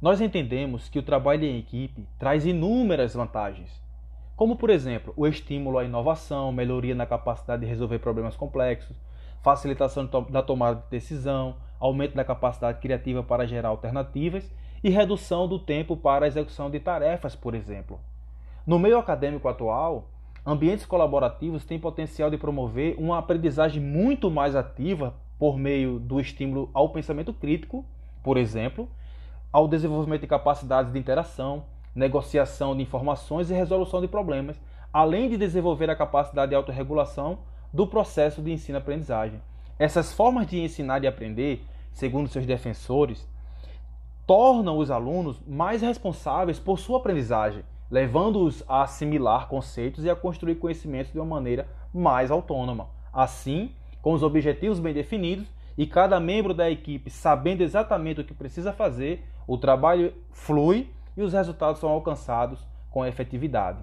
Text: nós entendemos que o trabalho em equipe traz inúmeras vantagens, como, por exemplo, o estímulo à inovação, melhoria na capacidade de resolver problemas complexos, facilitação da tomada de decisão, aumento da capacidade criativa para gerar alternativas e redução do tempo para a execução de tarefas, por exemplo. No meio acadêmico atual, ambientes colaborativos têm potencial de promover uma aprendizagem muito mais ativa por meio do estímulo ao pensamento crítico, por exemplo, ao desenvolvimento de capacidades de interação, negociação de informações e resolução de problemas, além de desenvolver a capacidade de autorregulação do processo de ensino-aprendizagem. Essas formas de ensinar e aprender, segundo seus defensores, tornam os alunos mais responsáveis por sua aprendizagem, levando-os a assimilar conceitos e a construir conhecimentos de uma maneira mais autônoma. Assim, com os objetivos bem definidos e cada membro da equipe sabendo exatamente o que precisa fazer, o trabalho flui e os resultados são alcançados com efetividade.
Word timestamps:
nós 0.00 0.20
entendemos 0.20 0.88
que 0.88 0.98
o 0.98 1.02
trabalho 1.02 1.44
em 1.44 1.58
equipe 1.58 2.06
traz 2.18 2.46
inúmeras 2.46 3.14
vantagens, 3.14 3.82
como, 4.36 4.54
por 4.54 4.70
exemplo, 4.70 5.12
o 5.16 5.26
estímulo 5.26 5.78
à 5.78 5.84
inovação, 5.84 6.52
melhoria 6.52 6.94
na 6.94 7.04
capacidade 7.04 7.62
de 7.62 7.66
resolver 7.66 7.98
problemas 7.98 8.36
complexos, 8.36 8.96
facilitação 9.42 10.08
da 10.30 10.42
tomada 10.42 10.80
de 10.80 10.90
decisão, 10.90 11.56
aumento 11.80 12.14
da 12.14 12.24
capacidade 12.24 12.78
criativa 12.78 13.20
para 13.20 13.48
gerar 13.48 13.70
alternativas 13.70 14.48
e 14.82 14.90
redução 14.90 15.48
do 15.48 15.58
tempo 15.58 15.96
para 15.96 16.24
a 16.24 16.28
execução 16.28 16.70
de 16.70 16.78
tarefas, 16.78 17.34
por 17.34 17.52
exemplo. 17.52 17.98
No 18.64 18.78
meio 18.78 18.98
acadêmico 18.98 19.48
atual, 19.48 20.08
ambientes 20.46 20.86
colaborativos 20.86 21.64
têm 21.64 21.80
potencial 21.80 22.30
de 22.30 22.38
promover 22.38 22.94
uma 22.96 23.18
aprendizagem 23.18 23.82
muito 23.82 24.30
mais 24.30 24.54
ativa 24.54 25.16
por 25.36 25.58
meio 25.58 25.98
do 25.98 26.20
estímulo 26.20 26.70
ao 26.72 26.90
pensamento 26.90 27.32
crítico, 27.32 27.84
por 28.22 28.36
exemplo, 28.36 28.88
ao 29.52 29.66
desenvolvimento 29.66 30.22
de 30.22 30.26
capacidades 30.26 30.92
de 30.92 30.98
interação, 30.98 31.64
negociação 31.94 32.76
de 32.76 32.82
informações 32.82 33.50
e 33.50 33.54
resolução 33.54 34.00
de 34.00 34.08
problemas, 34.08 34.60
além 34.92 35.28
de 35.28 35.36
desenvolver 35.36 35.90
a 35.90 35.96
capacidade 35.96 36.50
de 36.50 36.54
autorregulação 36.54 37.38
do 37.72 37.86
processo 37.86 38.40
de 38.40 38.52
ensino-aprendizagem. 38.52 39.40
Essas 39.78 40.12
formas 40.12 40.46
de 40.46 40.58
ensinar 40.58 41.02
e 41.02 41.06
aprender, 41.06 41.64
segundo 41.92 42.28
seus 42.28 42.46
defensores, 42.46 43.26
tornam 44.26 44.78
os 44.78 44.90
alunos 44.90 45.40
mais 45.46 45.82
responsáveis 45.82 46.58
por 46.58 46.78
sua 46.78 46.98
aprendizagem, 46.98 47.64
levando-os 47.90 48.62
a 48.68 48.82
assimilar 48.82 49.48
conceitos 49.48 50.04
e 50.04 50.10
a 50.10 50.16
construir 50.16 50.56
conhecimentos 50.56 51.12
de 51.12 51.18
uma 51.18 51.26
maneira 51.36 51.66
mais 51.92 52.30
autônoma. 52.30 52.88
Assim, 53.12 53.72
com 54.02 54.12
os 54.12 54.22
objetivos 54.22 54.78
bem 54.78 54.92
definidos 54.92 55.46
e 55.78 55.86
cada 55.86 56.18
membro 56.18 56.52
da 56.52 56.68
equipe 56.68 57.08
sabendo 57.08 57.62
exatamente 57.62 58.20
o 58.20 58.24
que 58.24 58.34
precisa 58.34 58.72
fazer, 58.72 59.24
o 59.46 59.56
trabalho 59.56 60.12
flui 60.32 60.90
e 61.16 61.22
os 61.22 61.32
resultados 61.32 61.80
são 61.80 61.88
alcançados 61.88 62.58
com 62.90 63.06
efetividade. 63.06 63.78